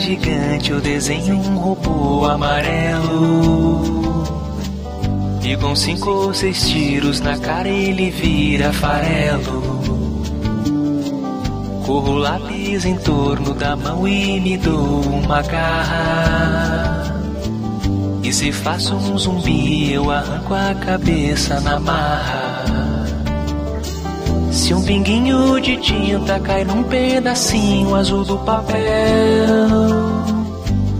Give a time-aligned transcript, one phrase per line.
[0.00, 4.00] gigante eu desenho um robô amarelo.
[5.42, 9.80] E com cinco ou seis tiros na cara ele vira farelo.
[11.84, 17.14] Corro lápis em torno da mão e me dou uma garra.
[18.22, 22.49] E se faço um zumbi, eu arranco a cabeça na marra.
[24.70, 28.78] Se um pinguinho de tinta cai num pedacinho azul do papel.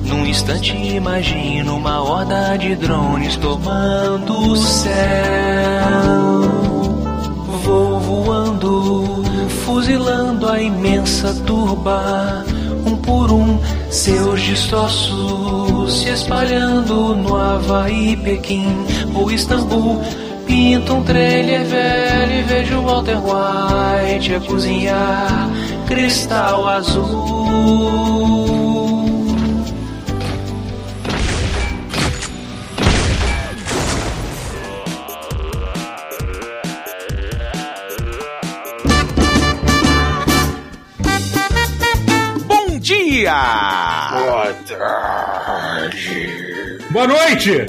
[0.07, 4.91] Num instante imagino uma horda de drones tomando o céu.
[7.63, 9.23] Vou voando,
[9.65, 12.45] fuzilando a imensa turba.
[12.85, 13.57] Um por um,
[13.89, 18.67] seus destroços se espalhando no Havaí, Pequim
[19.15, 20.01] ou Istambul.
[20.51, 25.49] Pinto um trailer velho e vejo Walter White a cozinhar
[25.87, 27.07] cristal azul.
[42.49, 44.11] Bom dia!
[44.11, 46.01] Boa tarde.
[46.91, 47.67] Boa noite!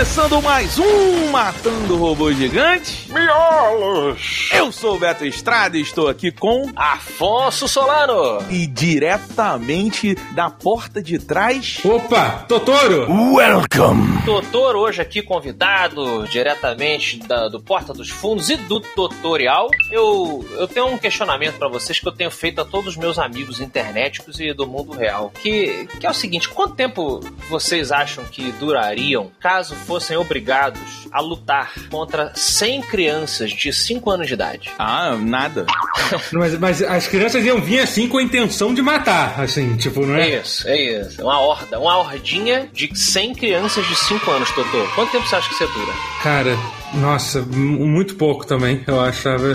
[0.00, 3.12] Começando mais um Matando Robô Gigante.
[3.12, 4.48] Miolos.
[4.50, 8.42] Eu sou o Beto Estrada e estou aqui com Afonso Solano.
[8.48, 11.80] e diretamente da porta de trás.
[11.84, 13.06] Opa, Totoro!
[13.34, 14.22] Welcome!
[14.24, 19.68] Doutor hoje aqui convidado diretamente da- do Porta dos Fundos e do tutorial.
[19.90, 23.18] Eu, eu tenho um questionamento pra vocês que eu tenho feito a todos os meus
[23.18, 25.30] amigos internéticos e do mundo real.
[25.42, 27.20] Que, que é o seguinte: quanto tempo
[27.50, 34.28] vocês acham que durariam caso fossem obrigados a lutar contra 100 crianças de 5 anos
[34.28, 34.70] de idade?
[34.78, 35.66] Ah, nada.
[36.32, 40.16] Mas, mas as crianças iam vir assim com a intenção de matar, assim, tipo, não
[40.16, 40.30] é?
[40.30, 41.22] É isso, é isso.
[41.22, 44.84] Uma horda, uma hordinha de 100 crianças de 5 anos, Totô.
[44.94, 45.92] Quanto tempo você acha que você dura?
[46.22, 46.56] Cara,
[46.94, 49.54] nossa, muito pouco também, eu achava.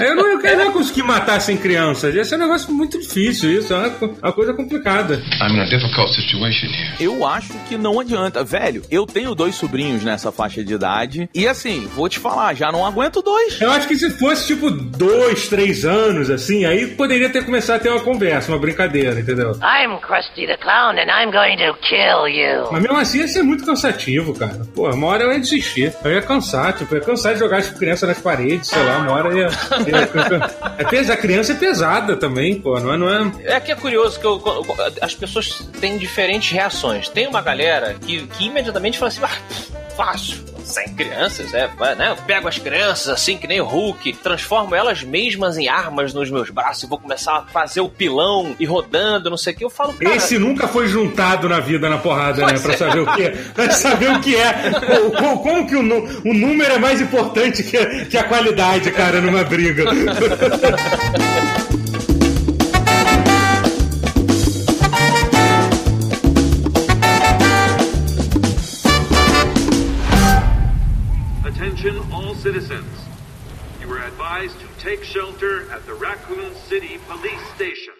[0.00, 2.14] eu não, eu não ia conseguir matar sem crianças.
[2.14, 3.72] Ia ser um negócio muito difícil, isso.
[3.74, 5.22] É uma, uma coisa complicada.
[5.40, 6.94] I'm in a difficult situation here.
[7.00, 8.42] Eu acho que não adianta.
[8.42, 11.28] Velho, eu tenho dois sobrinhos nessa faixa de idade.
[11.34, 13.60] E assim, vou te falar, já não aguento dois.
[13.60, 17.80] Eu acho que se fosse tipo dois, três anos, assim, aí poderia ter começado a
[17.80, 19.52] ter uma conversa, uma brincadeira, entendeu?
[19.52, 22.68] I'm Krusty the Clown and I'm going to kill you.
[22.70, 24.66] Mas mesmo assim ia ser muito cansativo, cara.
[24.74, 25.92] Pô, uma hora eu ia desistir.
[26.04, 28.98] Eu ia cansar, tipo, eu ia cansar de jogar as crianças nas paredes, sei lá,
[28.98, 29.48] uma hora ia.
[29.48, 30.64] ia...
[30.78, 32.96] É pesa, a criança é pesada também, pô, não é?
[32.96, 33.32] Não é...
[33.56, 34.42] É que é curioso que eu-
[35.00, 37.08] as pessoas têm diferentes reações.
[37.08, 40.44] Tem uma galera que, que imediatamente fala assim: ah, fácil.
[40.74, 42.10] Sem crianças, é, vai, né?
[42.10, 46.28] Eu pego as crianças assim, que nem o Hulk, transformo elas mesmas em armas nos
[46.30, 49.64] meus braços e vou começar a fazer o pilão e rodando, não sei o que.
[49.64, 52.58] Eu falo, cara, Esse nunca foi juntado na vida na porrada, né?
[52.58, 52.76] Pra é.
[52.76, 53.30] saber o que é.
[53.30, 54.52] Pra saber o que é.
[54.52, 58.90] Co- co- Como que o, o número é mais importante que a, que a qualidade,
[58.90, 59.84] cara, numa briga.
[72.54, 72.86] citizens.
[73.80, 77.94] You are advised to take shelter at the Raccoon City Police Station.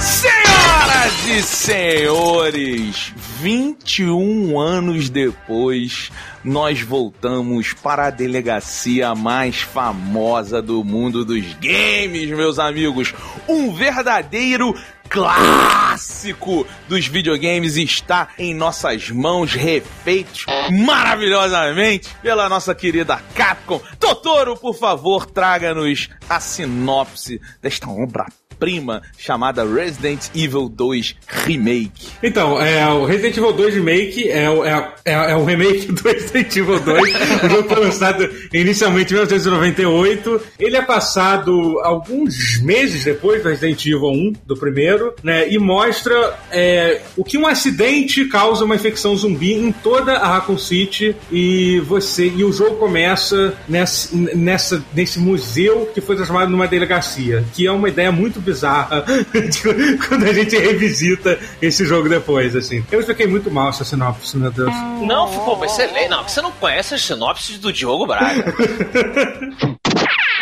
[0.00, 6.10] Senhoras e senhores, 21 anos depois,
[6.42, 13.14] nós voltamos para a delegacia mais famosa do mundo dos games, meus amigos.
[13.46, 14.74] Um verdadeiro
[15.08, 23.80] clássico dos videogames está em nossas mãos, refeitos maravilhosamente pela nossa querida Capcom.
[23.98, 28.26] Totoro, por favor, traga-nos a sinopse desta obra
[28.58, 32.08] prima chamada Resident Evil 2 Remake.
[32.22, 36.02] Então, é, o Resident Evil 2 Remake é, o- é, é, é o remake do
[36.08, 37.14] Resident Evil 2.
[37.44, 40.40] o jogo foi lançado inicialmente em 1998.
[40.58, 45.48] Ele é passado alguns meses depois do Resident Evil 1, do primeiro, né?
[45.50, 50.58] E mostra é, o que um acidente causa uma infecção zumbi em toda a Raccoon
[50.58, 51.14] City.
[51.30, 57.44] E você e o jogo começa nessa, nessa, nesse museu que foi transformado numa delegacia,
[57.54, 62.84] que é uma ideia muito bizarra de quando a gente revisita esse jogo depois, assim.
[62.90, 64.72] Eu expliquei muito mal essa sinopse, meu Deus.
[65.06, 66.08] Não, ficou excelente.
[66.08, 68.54] Não, você não conhece as sinopses do Diogo Braga.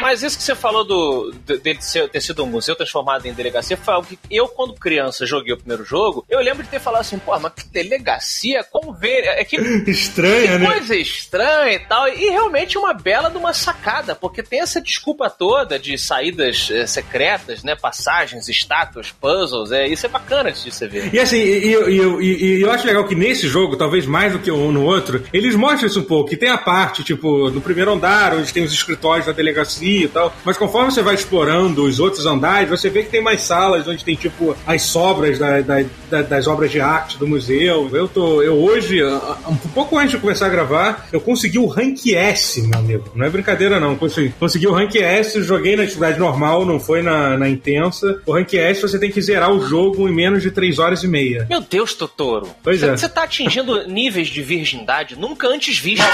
[0.06, 3.32] Mas isso que você falou do, de- dele ser- ter sido um museu transformado em
[3.32, 6.78] delegacia foi algo que eu, quando criança, joguei o primeiro jogo, eu lembro de ter
[6.78, 8.62] falado assim, pô, mas que delegacia?
[8.70, 9.24] Como ver?
[9.24, 9.56] É que
[9.90, 10.66] Estranha, né?
[10.66, 12.06] coisa estranha e tal.
[12.08, 16.86] E realmente uma bela de uma sacada, porque tem essa desculpa toda de saídas eh,
[16.86, 17.74] secretas, né?
[17.74, 19.72] Passagens, estátuas, puzzles.
[19.72, 21.12] É, isso é bacana de você ver.
[21.12, 24.32] E assim, e, e- e- e- e eu acho legal que nesse jogo, talvez mais
[24.32, 26.30] do que um no outro, eles mostram isso um pouco.
[26.30, 30.08] Que tem a parte, tipo, no primeiro andar, onde tem os escritórios da delegacia e
[30.08, 30.34] tal.
[30.44, 34.04] Mas conforme você vai explorando os outros andares, você vê que tem mais salas onde
[34.04, 37.88] tem, tipo, as sobras da- da- da- das obras de arte do museu.
[37.92, 38.42] Eu tô.
[38.42, 39.02] Eu hoje,
[39.48, 43.04] um pouco antes de começar a gravar, eu consegui o rank S, meu amigo.
[43.14, 43.96] Não é brincadeira, não.
[43.96, 48.20] Consegui, consegui o rank S, joguei na dificuldade normal, não foi na, na intensa.
[48.26, 51.08] O rank S você tem que zerar o jogo em menos de 3 horas e
[51.08, 51.46] meia.
[51.48, 52.48] Meu Deus, Totoro.
[52.62, 52.96] Pois Você é.
[52.96, 56.06] você tá atingindo níveis de virgindade nunca antes vistos.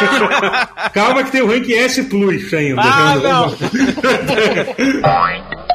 [0.92, 2.80] Calma que tem o rank S Plus ainda.
[2.82, 5.68] Ah, Vamos- Boing.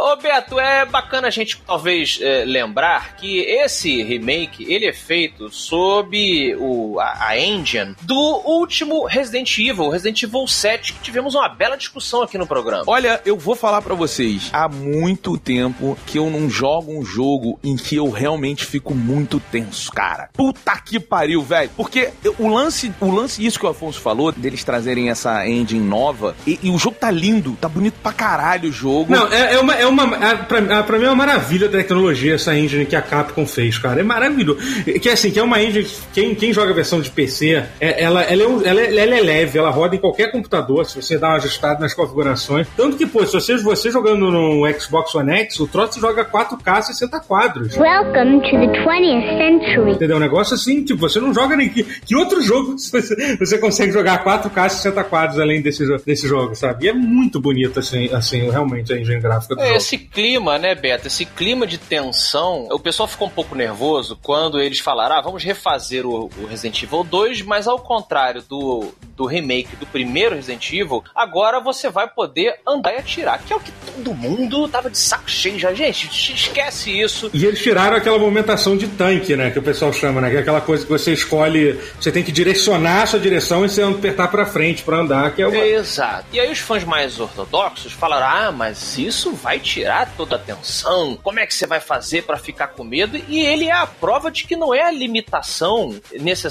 [0.00, 5.50] Ô, Beto, é bacana a gente talvez é, lembrar que esse remake ele é feito
[5.50, 11.48] sob o, a, a engine do último Resident Evil, Resident Evil 7, que tivemos uma
[11.50, 12.84] bela discussão aqui no programa.
[12.86, 17.60] Olha, eu vou falar pra vocês, há muito tempo que eu não jogo um jogo
[17.62, 20.30] em que eu realmente fico muito tenso, cara.
[20.32, 21.70] Puta que pariu, velho.
[21.76, 26.34] Porque o lance, o lance isso que o Afonso falou, deles trazerem essa engine nova,
[26.46, 29.12] e, e o jogo tá lindo, tá bonito pra caralho o jogo.
[29.12, 29.74] Não, é, é uma.
[29.74, 32.96] É uma é, pra, é, pra mim é uma maravilha da tecnologia essa engine que
[32.96, 34.00] a Capcom fez, cara.
[34.00, 34.58] É maravilhoso.
[35.00, 35.86] Que assim, que é uma engine.
[36.12, 39.16] Quem, quem joga a versão de PC, é- ela, ela, é, um- ela, é, ela
[39.16, 42.66] é leve, ela roda em qualquer computador, se você dá uma ajustada nas configurações.
[42.76, 46.82] Tanto que, pô, se você, você jogando no Xbox One X, o troço joga 4K
[46.82, 47.76] 60 quadros.
[47.76, 49.92] Welcome to the 20th century.
[49.92, 50.16] Entendeu?
[50.16, 53.92] Um negócio assim, tipo, você não joga nem que, que outro jogo você, você consegue
[53.92, 56.86] jogar 4K 60 quadros além desse, desse jogo, sabe?
[56.86, 59.79] E é muito bonito, assim, assim realmente, a engine gráfica do É, jogo.
[59.80, 61.06] Esse clima, né, Beto?
[61.06, 62.68] Esse clima de tensão.
[62.70, 66.82] O pessoal ficou um pouco nervoso quando eles falaram: ah, vamos refazer o, o Resident
[66.82, 72.08] Evil 2, mas ao contrário do, do remake do primeiro Resident Evil, agora você vai
[72.08, 75.72] poder andar e atirar, que é o que todo mundo tava de saco cheio já.
[75.72, 77.30] Gente, esquece isso.
[77.32, 79.50] E eles tiraram aquela movimentação de tanque, né?
[79.50, 80.30] Que o pessoal chama, né?
[80.30, 83.68] Que é aquela coisa que você escolhe, você tem que direcionar a sua direção e
[83.68, 85.56] você apertar pra frente pra andar, que é uma.
[85.56, 86.26] Exato.
[86.32, 91.16] E aí os fãs mais ortodoxos falaram: ah, mas isso vai tirar toda a tensão.
[91.22, 93.16] Como é que você vai fazer pra ficar com medo?
[93.28, 95.94] E ele é a prova de que não é a limitação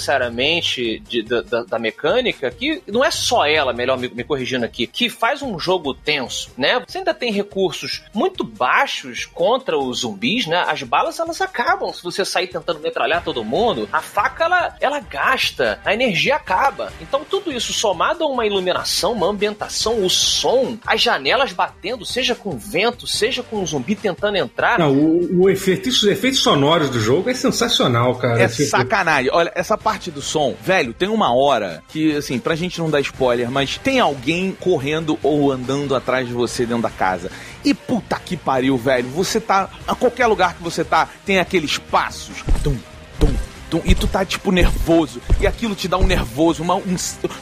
[0.09, 4.65] necessariamente de- da, da- da mecânica, que não é só ela, melhor me, me corrigindo
[4.65, 6.81] aqui, que faz um jogo tenso, né?
[6.87, 10.63] Você ainda tem recursos muito baixos contra os zumbis, né?
[10.67, 13.87] As balas elas acabam se você sair tentando metralhar todo mundo.
[13.91, 16.91] A faca ela, ela gasta, a energia acaba.
[17.01, 22.33] Então tudo isso somado a uma iluminação, uma ambientação, o som, as janelas batendo, seja
[22.35, 24.77] com vento, seja com um zumbi tentando entrar.
[24.77, 28.43] Não, o, o efeito, os efeitos sonoros do jogo é sensacional, cara.
[28.43, 29.31] É Tipo, sacanagem.
[29.33, 33.01] Olha, essa parte do som, velho, tem uma hora que, assim, pra gente não dar
[33.01, 37.31] spoiler, mas tem alguém correndo ou andando atrás de você dentro da casa.
[37.65, 39.09] E puta que pariu, velho.
[39.09, 39.69] Você tá.
[39.87, 42.43] A qualquer lugar que você tá, tem aqueles passos.
[42.63, 42.77] Tum,
[43.19, 43.33] tum,
[43.69, 45.21] tum, e tu tá, tipo, nervoso.
[45.39, 46.63] E aquilo te dá um nervoso.
[46.63, 46.95] Uma, um-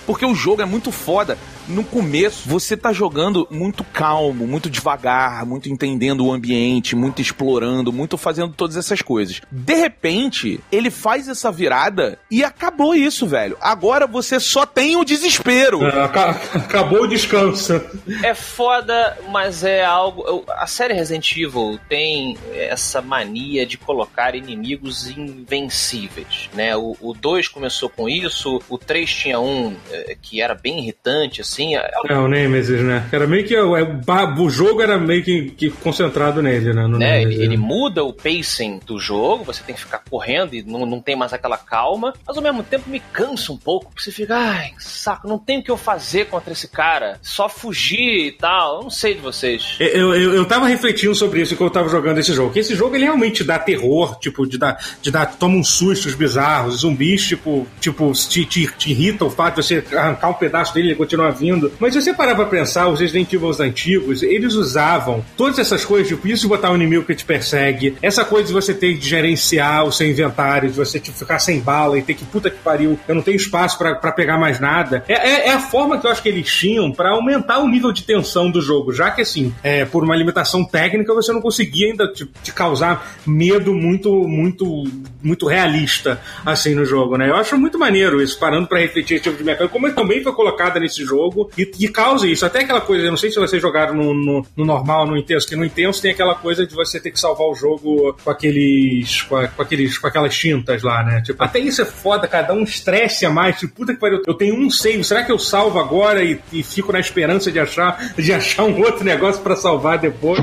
[0.06, 1.38] porque o jogo é muito foda.
[1.68, 7.92] No começo, você tá jogando muito calmo, muito devagar, muito entendendo o ambiente, muito explorando,
[7.92, 9.42] muito fazendo todas essas coisas.
[9.52, 13.58] De repente, ele faz essa virada e acabou isso, velho.
[13.60, 15.84] Agora você só tem o desespero.
[15.84, 17.82] é, aca- Acabou o descanso.
[18.24, 20.46] É foda, mas é algo.
[20.48, 26.17] A série Resident Evil tem essa mania de colocar inimigos invencíveis,
[26.54, 26.76] né?
[26.76, 31.76] O 2 começou com isso, o 3 tinha um eh, que era bem irritante, assim.
[31.76, 33.08] é- É, o Nemesis, né?
[33.12, 33.56] Era meio que.
[33.56, 36.88] é, o, jogo era meio que, concentrado nele, né?
[36.88, 37.20] No né?
[37.20, 37.64] Nemesis, Ele, né?
[37.64, 41.34] muda o pacing do jogo, você tem que ficar correndo e não, não tem mais
[41.34, 45.28] aquela calma, mas ao mesmo tempo me cansa um pouco, porque você fica, ai, saco,
[45.28, 48.90] não tem o que eu fazer contra esse cara, só fugir e tal, eu não
[48.90, 49.76] sei de vocês.
[49.80, 52.54] Eu, eu, eu tava refletindo sobre isso quando eu tava jogando esse jogo.
[52.54, 55.70] Que esse jogo ele realmente dá terror, tipo, de dar, de dar toma uns
[56.08, 60.34] sustos bizarros, zumbis, tipo, tipo te, te, te irrita o fato de você arrancar um
[60.34, 61.72] pedaço dele e ele continuar vindo.
[61.80, 66.08] Mas se você parar pra pensar, os Resident Evil antigos, eles usavam todas essas coisas,
[66.08, 69.08] tipo, isso de botar um inimigo que te persegue, essa coisa de você ter de
[69.08, 72.58] gerenciar o seu inventário, de você tipo, ficar sem bala e ter que, puta que
[72.58, 75.04] pariu, eu não tenho espaço pra pegar mais nada.
[75.08, 77.92] É, é, é a forma que eu acho que eles tinham pra aumentar o nível
[77.92, 81.88] de tensão do jogo, já que assim, é, por uma limitação técnica, você não conseguia
[81.88, 84.84] ainda te, te causar medo muito, muito,
[85.24, 85.97] muito realista.
[86.46, 87.30] Assim, no jogo, né?
[87.30, 90.34] Eu acho muito maneiro isso, parando pra refletir esse tipo de mecânica, como também foi
[90.34, 92.46] colocada nesse jogo, e, e causa isso.
[92.46, 95.48] Até aquela coisa, eu não sei se vocês jogaram no, no, no normal, no intenso,
[95.48, 99.22] que no intenso tem aquela coisa de você ter que salvar o jogo com aqueles,
[99.24, 101.22] com, a- com aqueles, com aquelas tintas lá, né?
[101.22, 104.34] Tipo, até isso é foda, cada um estresse a mais, tipo, puta que pariu, eu
[104.34, 108.14] tenho um save, será que eu salvo agora e, e fico na esperança de achar,
[108.18, 110.40] de achar um outro negócio pra salvar depois?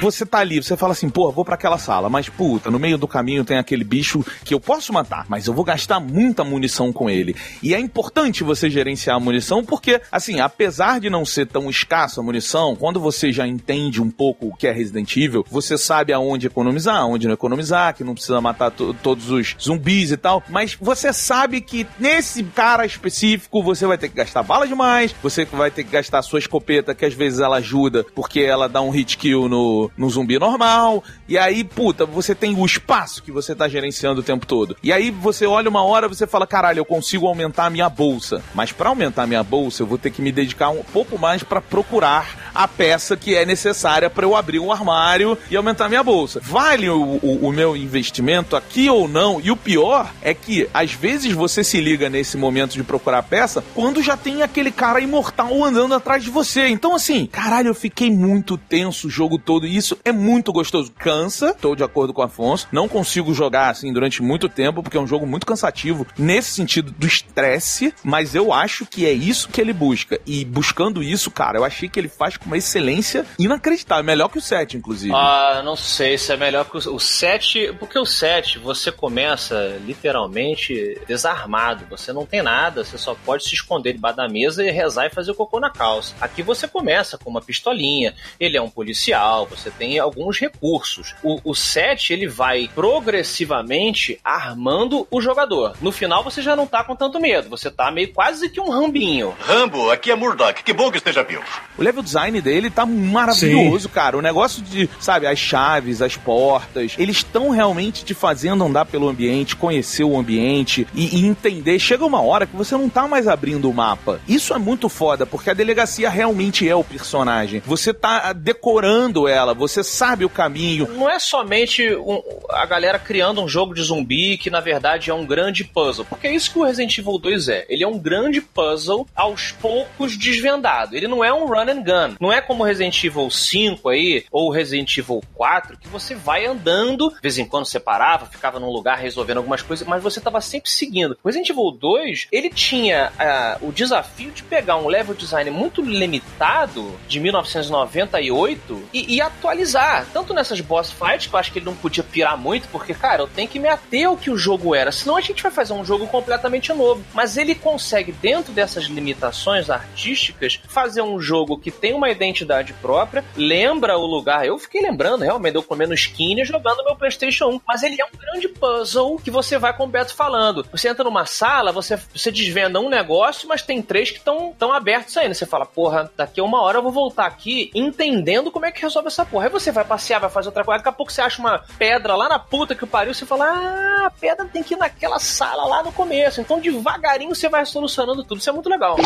[0.00, 2.96] Você tá ali, você fala assim, pô, vou pra aquela sala, mas puta, no meio
[2.96, 6.92] do caminho tem aquele bicho que eu posso matar, mas eu vou gastar muita munição
[6.92, 7.34] com ele.
[7.62, 12.20] E é importante você gerenciar a munição porque, assim, apesar de não ser tão escassa
[12.20, 16.12] a munição, quando você já entende um pouco o que é Resident Evil, você sabe
[16.12, 20.42] aonde economizar, aonde não economizar, que não precisa matar to- todos os zumbis e tal,
[20.48, 25.44] mas você sabe que nesse cara específico você vai ter que gastar bala demais, você
[25.44, 28.80] vai ter que gastar a sua escopeta, que às vezes ela ajuda porque ela dá
[28.80, 33.32] um hit kill no, no zumbi normal, e aí, puta, você tem o espaço que
[33.32, 34.76] você tá gerenciando o tempo todo.
[34.82, 38.42] E aí você olha uma hora você fala, caralho, eu consigo aumentar a minha bolsa,
[38.54, 41.42] mas pra aumentar a minha bolsa eu vou ter que me dedicar um pouco mais
[41.42, 46.02] pra procurar a peça que é necessária pra eu abrir um armário e aumentar minha
[46.02, 46.40] bolsa.
[46.42, 49.40] Vale o, o- o meu investimento aqui ou não?
[49.40, 53.22] E o pior é que às vezes você se liga nesse momento de procurar a
[53.22, 56.66] peça quando já tem aquele cara imortal andando atrás de você.
[56.68, 60.90] Então, assim, caralho, eu fiquei muito tenso o jogo todo e isso é muito gostoso.
[60.98, 62.66] Cansa, tô de acordo com o Afonso.
[62.72, 66.92] Não consigo jogar assim durante muito tempo, porque é um jogo muito cansativo nesse sentido
[66.98, 70.20] do estresse, mas eu acho que é isso que ele busca.
[70.26, 74.04] E buscando isso, cara, eu achei que ele faz com uma excelência inacreditável.
[74.04, 75.14] Melhor que o 7, inclusive.
[75.14, 79.78] Ah, não sei se é melhor que o, o 7, porque o 7 você começa
[79.84, 84.70] literalmente desarmado, você não tem nada, você só pode se esconder debaixo da mesa e
[84.70, 86.14] rezar e fazer o cocô na calça.
[86.20, 91.14] Aqui você começa com uma pistolinha, ele é um policial, você tem alguns recursos.
[91.22, 95.76] O, o 7 ele vai progressivamente armando o jogador.
[95.80, 98.70] No final você já não tá com tanto medo, você tá meio quase que um
[98.70, 99.36] rambinho.
[99.40, 100.62] Rambo, aqui é Murdoch.
[100.62, 101.44] Que bom que esteja vivo.
[101.76, 104.16] O level design dele tá maravilhoso, cara.
[104.16, 109.08] O negócio de, sabe, as chaves, as portas, eles estão realmente te fazendo andar pelo
[109.08, 111.78] ambiente, conhecer o ambiente e, e entender.
[111.78, 114.20] Chega uma hora que você não tá mais abrindo o mapa.
[114.28, 117.62] Isso é muito foda, porque a delegacia realmente é o personagem.
[117.66, 120.88] Você tá decorando ela, você sabe o caminho.
[120.94, 125.14] Não é somente um- a galera criando um jogo de zumbi que na verdade é
[125.14, 126.04] um grande puzzle.
[126.08, 127.66] Porque é isso que o Resident Evil 2 é.
[127.68, 130.94] Ele é um grande puzzle aos poucos desvendado.
[130.96, 132.14] Ele não é um run and gun.
[132.20, 137.10] Não é como Resident Evil 5 aí, ou Resident Evil 4, que você vai andando,
[137.10, 140.40] de vez em quando você parava, ficava num lugar resolvendo algumas coisas, mas você tava
[140.40, 141.16] sempre seguindo.
[141.22, 145.82] O Resident Evil 2, ele tinha ah, o desafio de pegar um level design muito
[145.82, 150.06] limitado de 1998 e, e atualizar.
[150.12, 153.22] Tanto nessas boss fights, que eu acho que ele não podia pirar muito, porque, cara,
[153.22, 155.72] eu tenho que me ater ao que o jogo era, senão a gente vai fazer
[155.72, 157.04] um jogo completamente novo.
[157.14, 163.24] Mas ele consegue, dentro dessas limitações artísticas, fazer um jogo que tem uma identidade própria,
[163.36, 164.46] lembra o lugar.
[164.46, 167.60] Eu fiquei lembrando, realmente, eu comendo skinny jogando meu PlayStation 1.
[167.66, 170.66] Mas ele é um grande puzzle que você vai com o Beto falando.
[170.70, 174.72] Você entra numa sala, você, você desvenda um negócio, mas tem três que estão tão
[174.72, 175.34] abertos ainda.
[175.34, 178.82] Você fala, porra, daqui a uma hora eu vou voltar aqui entendendo como é que
[178.82, 179.44] resolve essa porra.
[179.44, 180.78] Aí você vai passear, vai fazer outra coisa.
[180.78, 183.14] Daqui a pouco você acha uma pedra lá na puta que o pariu.
[183.14, 186.40] Você fala, ah, a pedra tem que ir naquela sala lá no começo.
[186.40, 188.38] Então devagarinho você vai solucionando tudo.
[188.38, 188.96] Isso é muito legal.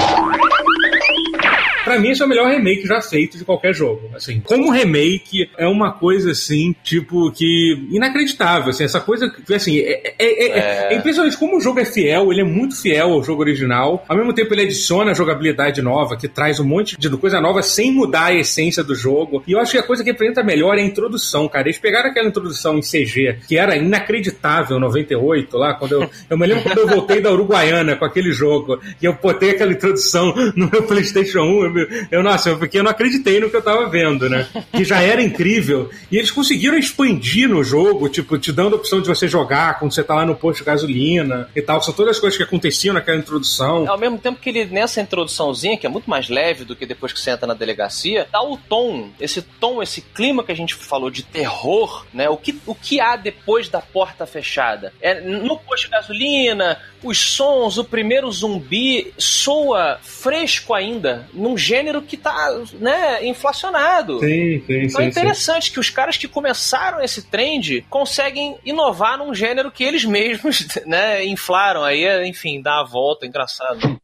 [1.84, 4.10] Pra mim, esse é o melhor remake já feito de qualquer jogo.
[4.14, 8.70] Assim, como remake, é uma coisa assim, tipo, que inacreditável.
[8.70, 11.84] Assim, essa coisa que, assim, é, é, é- é- é impressionante como o jogo é
[11.84, 14.04] fiel, ele é muito fiel ao jogo original.
[14.08, 17.92] Ao mesmo tempo, ele adiciona jogabilidade nova, que traz um monte de coisa nova sem
[17.92, 19.42] mudar a essência do jogo.
[19.46, 21.68] E eu acho que a coisa que apresenta melhor é a introdução, cara.
[21.68, 26.10] Eles pegaram aquela introdução em CG, que era inacreditável, 98, lá, quando eu.
[26.28, 29.72] Eu me lembro quando eu voltei da Uruguaiana com aquele jogo, e eu botei aquela
[29.72, 31.64] introdução no meu PlayStation 1.
[31.78, 34.46] Eu, eu nossa, eu, porque eu não acreditei no que eu tava vendo, né?
[34.72, 35.88] Que já era incrível.
[36.10, 39.94] E eles conseguiram expandir no jogo, tipo, te dando a opção de você jogar quando
[39.94, 41.80] você tá lá no posto de gasolina e tal.
[41.80, 43.88] São todas as coisas que aconteciam naquela introdução.
[43.88, 47.12] Ao mesmo tempo que ele, nessa introduçãozinha, que é muito mais leve do que depois
[47.12, 50.74] que você entra na delegacia, dá o tom, esse tom, esse clima que a gente
[50.74, 52.28] falou de terror, né?
[52.28, 54.92] O que, o que há depois da porta fechada?
[55.00, 62.02] É, no posto de gasolina, os sons, o primeiro zumbi soa fresco ainda, num gênero
[62.02, 64.18] que tá, né, inflacionado.
[64.20, 65.20] Sim, sim, Então é sim, sim.
[65.20, 70.66] interessante que os caras que começaram esse trend conseguem inovar num gênero que eles mesmos,
[70.86, 71.84] né, inflaram.
[71.84, 74.00] Aí, é, enfim, dá a volta, engraçado.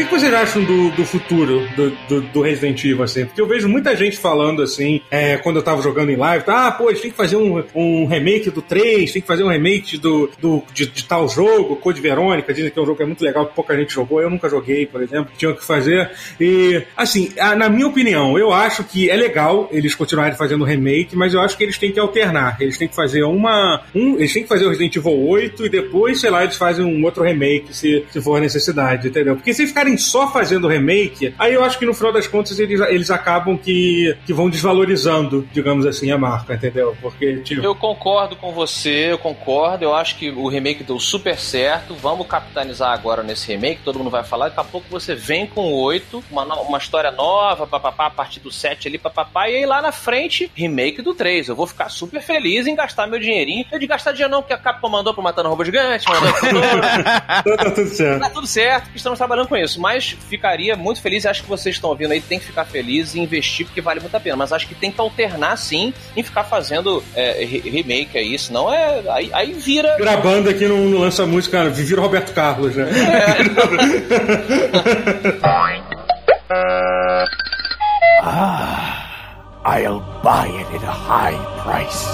[0.00, 3.26] Que, que vocês acham do, do futuro do, do, do Resident Evil, assim?
[3.26, 6.68] Porque eu vejo muita gente falando assim, é, quando eu tava jogando em live, tá,
[6.68, 9.98] ah, pô, tem que fazer um, um remake do 3, tem que fazer um remake
[9.98, 13.06] do, do, de, de tal jogo, Code Verônica, dizem que é um jogo que é
[13.06, 16.10] muito legal, que pouca gente jogou, eu nunca joguei, por exemplo, tinha que fazer.
[16.40, 21.34] E, assim, na minha opinião, eu acho que é legal eles continuarem fazendo remake, mas
[21.34, 22.56] eu acho que eles têm que alternar.
[22.60, 23.82] Eles têm que fazer uma.
[23.94, 26.84] Um, eles têm que fazer o Resident Evil 8 e depois, sei lá, eles fazem
[26.84, 29.36] um outro remake se, se for necessidade, entendeu?
[29.36, 32.80] Porque se ficarem só fazendo remake, aí eu acho que no final das contas eles,
[32.80, 36.96] eles acabam que, que vão desvalorizando, digamos assim, a marca, entendeu?
[37.00, 37.62] Porque, tipo.
[37.62, 39.84] Eu concordo com você, eu concordo.
[39.84, 41.94] Eu acho que o remake deu super certo.
[41.94, 44.48] Vamos capitalizar agora nesse remake, todo mundo vai falar.
[44.48, 48.10] Daqui a pouco você vem com o 8, uma, no- uma história nova, papapá, a
[48.10, 49.48] partir do 7 ali, papapá.
[49.48, 51.48] E aí lá na frente, remake do 3.
[51.48, 53.64] Eu vou ficar super feliz em gastar meu dinheirinho.
[53.70, 56.60] Eu de gastar dinheiro não, porque a Capcom mandou pro Matando Robô Gigante, mandou pro
[57.56, 58.20] tá tudo certo.
[58.20, 59.79] Tá tudo certo, que estamos trabalhando com isso.
[59.80, 63.20] Mas ficaria muito feliz, acho que vocês estão ouvindo aí, tem que ficar feliz e
[63.20, 64.36] investir, porque vale muito a pena.
[64.36, 68.72] Mas acho que tem que alternar sim em ficar fazendo é, re- remake aí, senão
[68.72, 69.02] é.
[69.10, 69.96] Aí, aí vira.
[69.98, 72.86] Gravando aqui no, no lança música, cara, vira Roberto Carlos, né?
[79.64, 82.06] I'll buy it at a high price.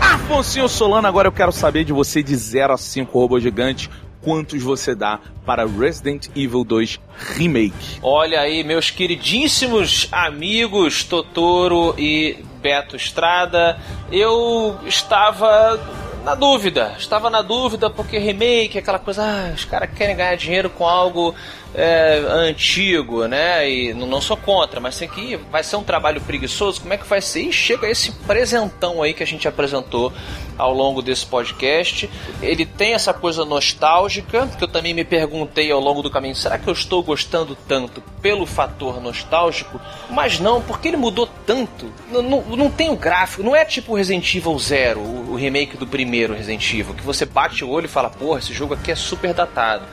[0.00, 3.90] Afonso Solano, agora eu quero saber de você de 0 a 5 robô gigante,
[4.26, 6.98] quantos você dá para Resident Evil 2
[7.36, 8.00] Remake?
[8.02, 13.78] Olha aí, meus queridíssimos amigos Totoro e Beto Estrada,
[14.10, 15.78] eu estava
[16.26, 16.96] na dúvida.
[16.98, 21.32] Estava na dúvida porque remake, aquela coisa, ah, os caras querem ganhar dinheiro com algo
[21.72, 23.70] é, antigo, né?
[23.70, 26.96] E não, não sou contra, mas tem que vai ser um trabalho preguiçoso, como é
[26.96, 27.42] que vai ser?
[27.42, 30.12] E chega esse presentão aí que a gente apresentou
[30.58, 32.10] ao longo desse podcast.
[32.42, 36.58] Ele tem essa coisa nostálgica, que eu também me perguntei ao longo do caminho, será
[36.58, 39.80] que eu estou gostando tanto pelo fator nostálgico?
[40.10, 41.92] Mas não, porque ele mudou tanto.
[42.10, 45.76] Não, não, não tem o gráfico, não é tipo Resident Evil Zero, o, o remake
[45.76, 48.90] do primeiro Resident Evil, que você bate o olho e fala, porra, esse jogo aqui
[48.90, 49.84] é super datado.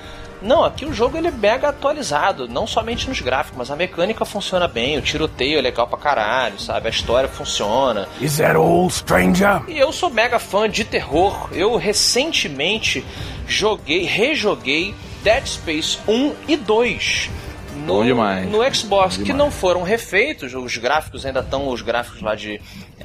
[0.44, 4.26] Não, aqui o jogo ele é mega atualizado, não somente nos gráficos, mas a mecânica
[4.26, 6.88] funciona bem, o tiroteio é legal pra caralho, sabe?
[6.88, 8.10] A história funciona.
[8.20, 9.62] Is that all, stranger?
[9.70, 11.48] E eu sou mega fã de terror.
[11.54, 13.06] Eu recentemente
[13.48, 17.30] joguei, rejoguei Dead Space 1 e 2.
[17.74, 18.50] No, Bom demais.
[18.50, 22.60] no Xbox, que não foram refeitos, os gráficos ainda estão os gráficos lá de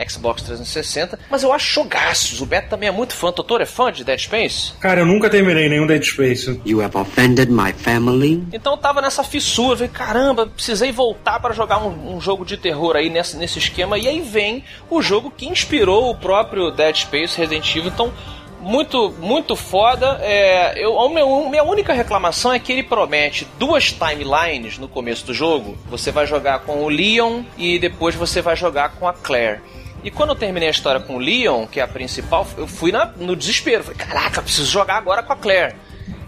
[0.09, 2.41] Xbox 360, mas eu acho jogaços.
[2.41, 3.33] O Beto também é muito fã.
[3.33, 4.73] Doutor é fã de Dead Space?
[4.81, 6.61] Cara, eu nunca terminei nenhum Dead Space.
[6.65, 8.45] You have offended my family.
[8.53, 12.57] Então eu tava nessa fissura, falei, caramba, precisei voltar para jogar um, um jogo de
[12.57, 13.99] terror aí nesse, nesse esquema.
[13.99, 17.89] E aí vem o jogo que inspirou o próprio Dead Space Resident Evil.
[17.89, 18.13] Então,
[18.61, 20.19] muito, muito foda.
[20.23, 25.25] É, eu, a minha, minha única reclamação é que ele promete duas timelines no começo
[25.27, 25.77] do jogo.
[25.91, 29.61] Você vai jogar com o Leon e depois você vai jogar com a Claire.
[30.05, 32.93] E quando eu terminei a história com o Leon, que é a principal, eu fui
[32.93, 33.83] na- no desespero.
[33.83, 35.75] Falei, caraca, preciso jogar agora com a Claire.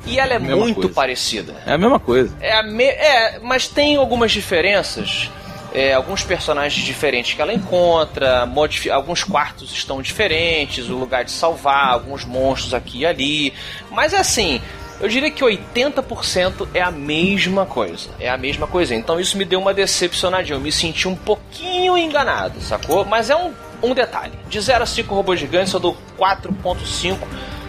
[0.07, 0.95] E ela é Mesma muito coisa.
[0.95, 1.55] parecida.
[1.67, 2.35] É a mesma coisa.
[2.41, 5.31] É, a me- é, mas tem algumas diferenças.
[5.73, 8.49] É, alguns personagens diferentes que ela encontra,
[8.93, 13.55] alguns quartos estão diferentes, o lugar de salvar, alguns monstros aqui e ali.
[13.91, 14.61] Mas assim,
[15.01, 18.11] eu diria que 80% é a mesma coisa.
[18.21, 18.95] É a mesma coisa.
[18.95, 20.57] Então isso me deu uma decepcionadinha.
[20.57, 23.05] Eu me senti um pouquinho enganado, sacou?
[23.05, 23.53] Mas é um,
[23.83, 24.35] um detalhe.
[24.49, 27.17] De 0 a 5 robôs gigantes, eu dou 4.5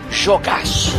[0.09, 0.91] jogaço.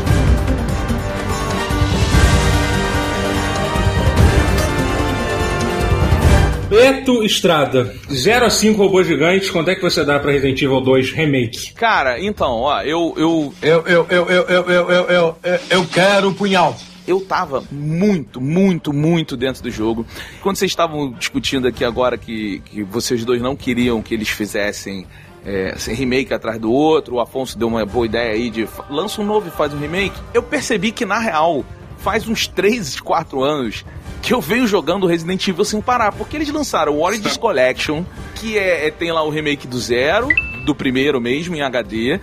[6.72, 10.80] Beto Estrada, 0 a 5 robôs gigantes, quanto é que você dá pra Resident Evil
[10.80, 11.74] 2 Remake?
[11.74, 13.12] Cara, então, ó, eu.
[13.14, 15.36] Eu, Eu, eu, eu, eu, eu, eu, eu, eu,
[15.68, 16.74] eu, quero o punhal.
[17.06, 20.06] eu tava muito, muito, muito dentro do jogo.
[20.40, 25.06] Quando vocês estavam discutindo aqui agora que, que vocês dois não queriam que eles fizessem
[25.44, 29.20] é, assim, remake atrás do outro, o Afonso deu uma boa ideia aí de lança
[29.20, 30.18] um novo e faz um remake.
[30.32, 31.66] Eu percebi que, na real,
[32.02, 33.84] faz uns 3, 4 anos
[34.20, 38.04] que eu venho jogando Resident Evil sem parar, porque eles lançaram o Origins Collection,
[38.36, 40.28] que é, é- tem lá o remake do zero,
[40.64, 42.20] do primeiro mesmo, em HD.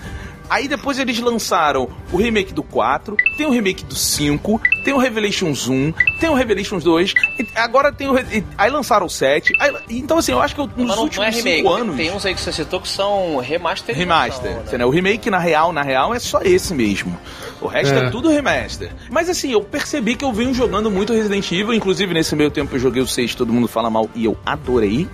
[0.50, 4.98] Aí depois eles lançaram o remake do 4, tem o remake do 5, tem o
[4.98, 8.16] Revelations 1, tem o Revelations 2, e agora tem o.
[8.58, 9.54] Aí lançaram o 7.
[9.60, 11.58] aí- então, assim, eu acho que eu, nos não, últimos é remake.
[11.58, 11.96] 5 anos.
[11.96, 13.96] Tem uns aí que você citou que são remaster.
[13.96, 14.52] Remaster.
[14.52, 14.64] Né?
[14.66, 14.88] entendeu?
[14.88, 17.18] O remake, na real, na real, é só esse mesmo.
[17.62, 18.08] O resto é.
[18.08, 18.10] É.
[18.10, 18.90] tudo remaster.
[19.12, 21.74] Mas assim, eu percebi que eu venho jogando muito Resident Evil.
[21.74, 25.08] Inclusive, nesse meio tempo eu joguei o 6, todo mundo fala mal, e eu adorei.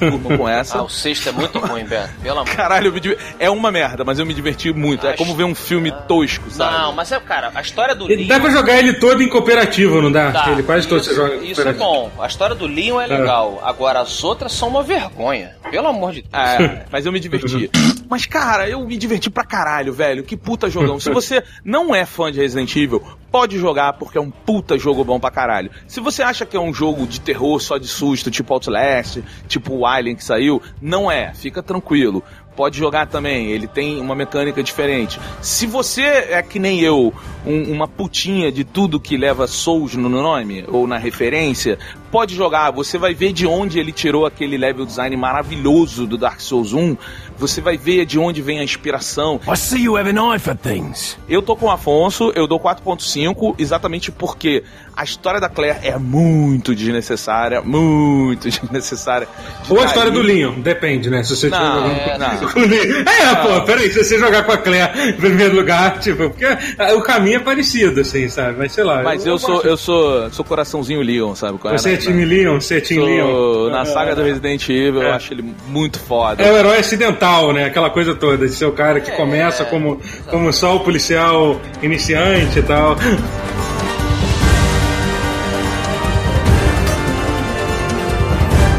[0.00, 0.78] Durmam com essa.
[0.78, 2.10] Ah, o sexto é muito ruim, Beto.
[2.22, 5.06] Pelo amor Caralho, eu me diver- é uma merda, mas eu me diverti muito.
[5.06, 6.72] É como ver um filme tosco, sabe?
[6.78, 8.28] Não, mas é, cara, a história do Ele Leon.
[8.28, 10.30] Dá pra jogar ele todo em cooperativo, não dá?
[10.30, 10.50] Dá.
[10.50, 12.10] Ele quase todo isso, você joga Isso é bom.
[12.18, 13.60] A história do Leon é legal.
[13.64, 15.52] Agora, as outras são uma vergonha.
[15.70, 16.32] Pelo amor de Deus.
[16.32, 17.70] É, mas eu me diverti.
[18.08, 20.22] Mas, cara, eu me diverti pra caralho, velho.
[20.22, 21.00] Que puta jogão.
[21.00, 25.02] Se você não é fã de Resident Evil, pode jogar porque é um puta jogo
[25.04, 25.70] bom pra caralho.
[25.88, 29.74] Se você acha que é um jogo de terror só de susto, tipo Outlast, tipo
[29.74, 31.32] o Alien que saiu, não é.
[31.34, 32.22] Fica tranquilo.
[32.56, 35.18] Pode jogar também, ele tem uma mecânica diferente.
[35.42, 37.12] Se você é que nem eu,
[37.44, 41.76] um- uma putinha de tudo que leva Souls no nome, ou na referência,
[42.12, 42.70] pode jogar.
[42.70, 46.96] Você vai ver de onde ele tirou aquele level design maravilhoso do Dark Souls 1.
[47.38, 49.40] Você vai ver de onde vem a inspiração.
[49.52, 51.16] I see you have an eye for things.
[51.28, 54.62] Eu tô com o Afonso, eu dou 4.5, exatamente porque
[54.96, 59.26] a história da Claire é muito desnecessária, muito desnecessária.
[59.68, 61.22] Ou a história do Leon, depende, né?
[61.22, 62.48] Se você estiver Não, jogando é, não.
[62.52, 63.04] com o Leon.
[63.04, 66.46] É, pô, peraí, se você jogar com a Claire em primeiro lugar, tipo, porque
[66.96, 68.56] o caminho é parecido, assim, sabe?
[68.58, 69.02] Mas sei lá.
[69.02, 69.66] Mas eu, sou, gosto.
[69.66, 71.58] eu sou, sou coraçãozinho Leon, sabe?
[71.58, 71.98] qual é, Você é né?
[71.98, 73.70] time Leon, você é time Sou- Leon.
[73.72, 76.42] Na saga do Resident Evil, eu acho ele muito foda.
[76.42, 77.64] É o herói acidental, né?
[77.64, 79.98] Aquela coisa toda, de ser o cara que começa como,
[80.30, 82.96] como só o policial iniciante e tal.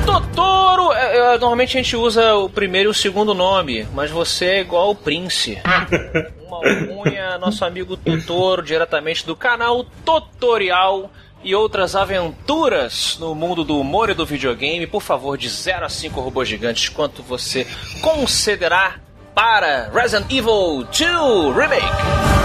[0.06, 4.46] Totoro, é, é, normalmente a gente usa o primeiro e o segundo nome, mas você
[4.46, 5.58] é igual o Prince.
[6.46, 6.60] Uma
[7.04, 11.10] unha, nosso amigo Totoro, diretamente do canal Tutorial
[11.46, 14.88] e outras aventuras no mundo do humor e do videogame.
[14.88, 17.68] Por favor, de 0 a 5 robôs gigantes, quanto você
[18.02, 18.96] concederá
[19.36, 22.45] para Resident Evil 2 Remake?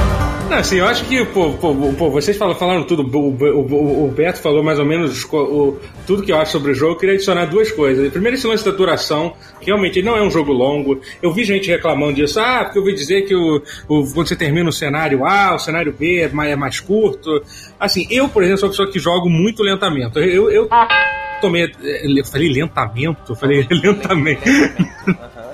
[0.51, 4.09] Não, assim, eu acho que, pô, pô, pô, vocês falaram, falaram tudo, o, o- o
[4.11, 6.95] Beto falou mais ou menos o- o- tudo que eu acho sobre o jogo.
[6.95, 8.11] Eu queria adicionar duas coisas.
[8.11, 11.01] Primeiro, esse lance da duração, que realmente ele não é um jogo longo.
[11.23, 14.35] Eu vi gente reclamando disso, ah, porque eu ouvi dizer que o, o- quando você
[14.35, 17.41] termina o cenário A, o cenário B é mais, é mais curto.
[17.79, 20.19] Assim, eu, por exemplo, sou uma pessoa que jogo muito lentamente.
[20.19, 20.69] Eu, eu
[21.41, 21.71] tomei.
[21.81, 23.31] Eu falei lentamento?
[23.33, 24.43] Eu falei lentamente.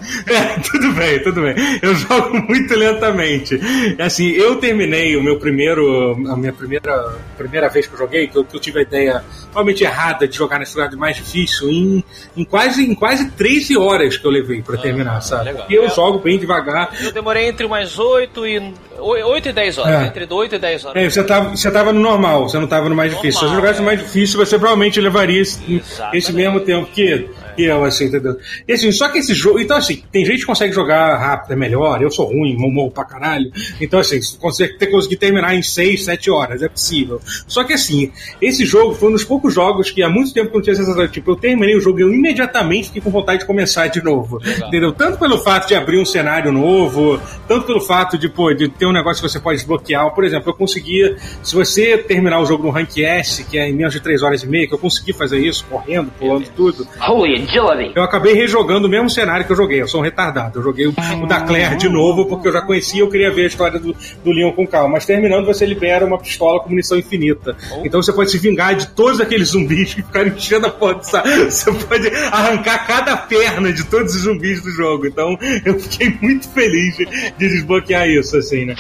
[0.26, 1.54] É, tudo bem, tudo bem.
[1.80, 3.58] Eu jogo muito lentamente.
[3.98, 6.12] Assim, eu terminei o meu primeiro.
[6.28, 9.24] A minha primeira, primeira vez que eu joguei, que eu, que eu tive a ideia
[9.46, 12.04] totalmente errada de jogar nesse lugar mais difícil, em,
[12.36, 15.46] em, quase, em quase 13 horas que eu levei pra terminar, sabe?
[15.46, 15.66] legal.
[15.68, 16.90] E eu jogo bem devagar.
[17.00, 20.02] Eu demorei entre umas 8 e, 8 e 10 horas.
[20.02, 20.06] É.
[20.06, 21.02] Entre 8 e 10 horas.
[21.02, 23.40] É, você tava, você tava no normal, você não tava no mais difícil.
[23.40, 25.82] Se você jogasse no mais difícil, você provavelmente levaria esse,
[26.12, 28.36] esse mesmo tempo que, eu, assim, entendeu?
[28.66, 29.60] E assim, só que esse jogo.
[29.60, 32.02] Então, assim, tem gente que consegue jogar rápido, é melhor.
[32.02, 33.50] Eu sou ruim, morro pra caralho.
[33.80, 37.20] Então, assim, você consegue ter conseguir terminar em 6, 7 horas, é possível.
[37.46, 40.56] Só que, assim, esse jogo foi um dos poucos jogos que há muito tempo que
[40.56, 41.06] eu não tinha sensação.
[41.08, 44.40] Tipo, eu terminei o jogo e eu imediatamente fiquei com vontade de começar de novo.
[44.66, 44.92] Entendeu?
[44.92, 48.86] Tanto pelo fato de abrir um cenário novo, tanto pelo fato de, pô, de ter
[48.86, 50.14] um negócio que você pode desbloquear.
[50.14, 53.72] Por exemplo, eu conseguia, se você terminar o jogo no Rank S, que é em
[53.72, 56.86] menos de 3 horas e meia, que eu consegui fazer isso, correndo, pulando tudo.
[57.00, 57.92] Holy agility!
[57.94, 59.80] Eu acabei rejogando o mesmo cenário que eu joguei.
[59.80, 60.58] Eu sou um retardado.
[60.58, 63.44] Eu joguei o, o da Claire de novo, porque eu já conhecia eu queria ver
[63.44, 64.94] a história do, do Leon com calma.
[64.94, 67.56] Mas terminando, você libera uma pistola com munição infinita.
[67.84, 71.22] Então você pode se vingar de todos aqueles zumbis que ficaram enchendo a porta.
[71.46, 75.06] Você pode arrancar cada perna de todos os zumbis do jogo.
[75.06, 78.74] Então eu fiquei muito feliz de, de desbloquear isso, assim, né?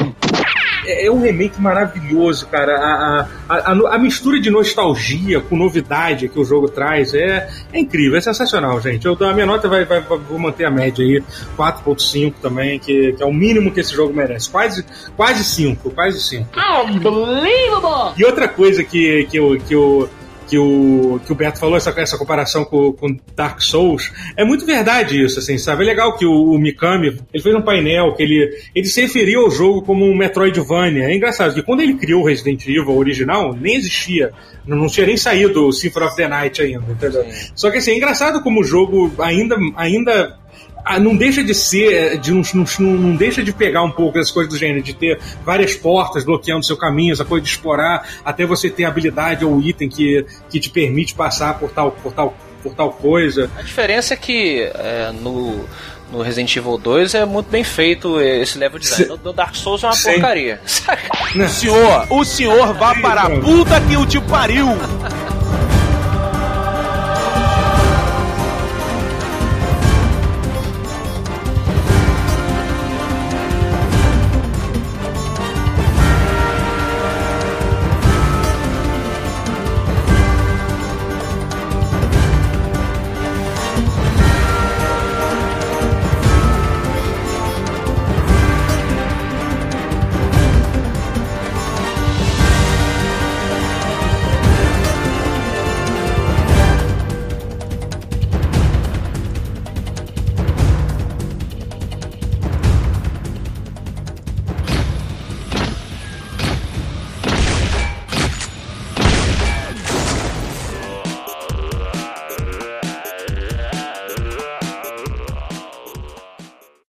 [0.86, 2.72] É é um remake maravilhoso, cara.
[2.76, 7.78] A, a, a, a mistura de nostalgia com novidade que o jogo traz é, é
[7.78, 9.06] incrível, é sensacional, gente.
[9.06, 11.22] Eu, a minha nota vai, vai, vai- vou manter a média aí,
[11.56, 14.50] 4.5 também, que, que é o mínimo que esse jogo merece.
[14.50, 14.84] Quase,
[15.16, 16.48] quase 5, quase 5.
[16.86, 18.14] Unbelievable!
[18.16, 20.08] E outra coisa que, que, eu, que, eu,
[20.48, 24.64] que, o, que o Beto falou, essa, essa comparação com, com Dark Souls, é muito
[24.64, 25.84] verdade isso, assim, sabe?
[25.84, 29.42] É legal que o, o Mikami, ele fez um painel que ele, ele se referiu
[29.42, 31.04] ao jogo como um Metroidvania.
[31.04, 34.32] É engraçado que quando ele criou o Resident Evil original, nem existia,
[34.66, 37.26] não, não tinha nem saído o Symphony of the Night ainda, entendeu?
[37.54, 40.38] Só que assim, é engraçado como o jogo ainda, ainda
[40.86, 44.30] ah, não deixa de ser, de, não, não, não deixa de pegar um pouco essas
[44.30, 48.46] coisas do gênero, de ter várias portas bloqueando seu caminho, essa coisa de explorar, até
[48.46, 52.72] você ter habilidade ou item que, que te permite passar por tal, por tal, por
[52.72, 53.50] tal coisa.
[53.58, 55.64] A diferença é que é, no,
[56.12, 59.06] no Resident Evil 2 é muito bem feito esse level design.
[59.08, 60.12] No, no Dark Souls é uma Sim.
[60.12, 60.60] porcaria.
[61.34, 64.68] O senhor, o senhor vá para a puta que o te pariu!